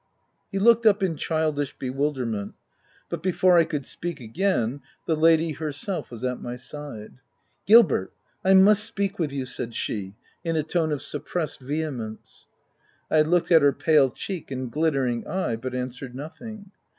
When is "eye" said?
15.27-15.55